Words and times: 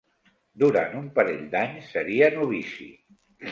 Durant 0.63 0.95
un 1.01 1.09
parell 1.19 1.45
d'anys 1.53 1.93
seria 1.99 2.33
novici. 2.39 2.91